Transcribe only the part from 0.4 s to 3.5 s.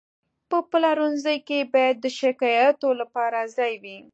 په پلورنځي کې باید د شکایاتو لپاره